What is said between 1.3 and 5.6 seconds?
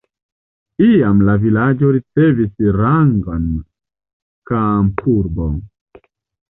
vilaĝo ricevis rangon kampurbo.